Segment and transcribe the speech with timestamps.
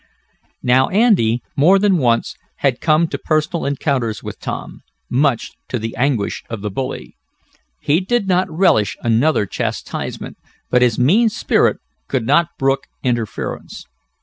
[0.63, 2.33] Now Andy, more than once,
[2.65, 4.81] had come to personal encounters with Tom,
[5.11, 7.13] much to the anguish of the bully.
[7.79, 10.37] He did not relish another chastisement,
[10.71, 11.77] but his mean spirit
[12.07, 13.85] could not brook interference.